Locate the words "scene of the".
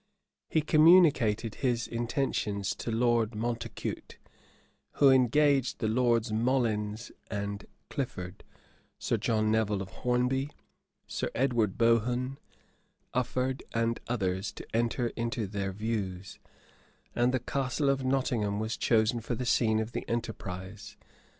19.45-20.09